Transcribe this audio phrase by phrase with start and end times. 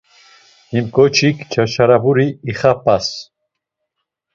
[0.71, 3.07] Him ǩoçik çaçaraburi ixap̌as.